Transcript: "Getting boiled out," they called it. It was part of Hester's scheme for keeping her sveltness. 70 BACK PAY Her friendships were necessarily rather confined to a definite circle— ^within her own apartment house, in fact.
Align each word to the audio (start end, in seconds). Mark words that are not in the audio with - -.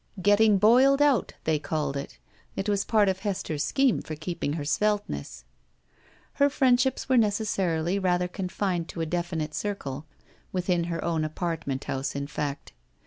"Getting 0.19 0.57
boiled 0.57 0.99
out," 0.99 1.33
they 1.43 1.59
called 1.59 1.95
it. 1.95 2.17
It 2.55 2.67
was 2.67 2.83
part 2.83 3.07
of 3.07 3.19
Hester's 3.19 3.63
scheme 3.63 4.01
for 4.01 4.15
keeping 4.15 4.53
her 4.53 4.63
sveltness. 4.65 5.43
70 5.43 5.43
BACK 5.43 5.43
PAY 5.43 6.09
Her 6.45 6.49
friendships 6.49 7.07
were 7.07 7.17
necessarily 7.17 7.99
rather 7.99 8.27
confined 8.27 8.89
to 8.89 9.01
a 9.01 9.05
definite 9.05 9.53
circle— 9.53 10.07
^within 10.55 10.87
her 10.87 11.03
own 11.05 11.23
apartment 11.23 11.83
house, 11.83 12.15
in 12.15 12.25
fact. 12.25 12.73